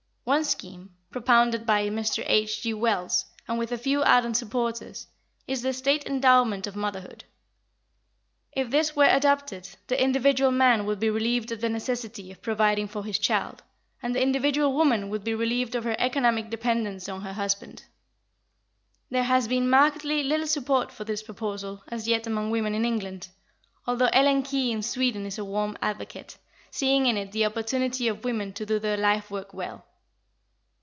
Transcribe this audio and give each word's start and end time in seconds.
One 0.23 0.43
scheme, 0.45 0.91
propounded 1.09 1.65
by 1.65 1.89
Mr. 1.89 2.23
H. 2.25 2.61
G. 2.61 2.73
Wells, 2.75 3.25
and 3.47 3.57
with 3.57 3.71
a 3.71 3.77
few 3.77 4.01
ardent 4.03 4.37
supporters, 4.37 5.07
is 5.47 5.61
the 5.63 5.73
State 5.73 6.05
endowment 6.05 6.67
of 6.67 6.75
motherhood. 6.75 7.25
If 8.53 8.69
this 8.69 8.95
were 8.95 9.09
adopted, 9.09 9.67
the 9.87 10.01
individual 10.01 10.51
man 10.51 10.85
would 10.85 10.99
be 10.99 11.09
relieved 11.09 11.51
of 11.51 11.59
the 11.59 11.67
necessity 11.69 12.31
of 12.31 12.41
providing 12.41 12.87
for 12.87 13.03
his 13.03 13.17
child, 13.19 13.63
and 14.01 14.13
the 14.15 14.21
individual 14.21 14.71
woman 14.73 15.09
would 15.09 15.23
be 15.25 15.33
relieved 15.33 15.73
of 15.75 15.83
her 15.85 15.95
economic 15.99 16.49
dependence 16.51 17.09
on 17.09 17.21
her 17.23 17.33
husband. 17.33 17.83
There 19.09 19.23
has 19.23 19.47
been 19.49 19.69
markedly 19.71 20.23
little 20.23 20.47
support 20.47 20.91
for 20.93 21.03
this 21.03 21.23
proposal 21.23 21.83
as 21.89 22.07
yet 22.07 22.25
among 22.27 22.51
women 22.51 22.75
in 22.75 22.85
England, 22.85 23.27
although 23.87 24.09
Ellen 24.13 24.43
Key 24.43 24.71
in 24.71 24.81
Sweden 24.83 25.25
is 25.25 25.39
a 25.39 25.43
warm 25.43 25.77
advocate, 25.81 26.37
seeing 26.69 27.07
in 27.07 27.17
it 27.17 27.31
the 27.33 27.43
opportunity 27.45 28.07
of 28.07 28.23
women 28.23 28.53
to 28.53 28.65
do 28.67 28.77
their 28.79 28.97
life 28.97 29.29
work 29.31 29.51
well. 29.53 29.83